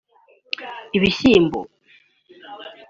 ibishyimbo 0.97 1.59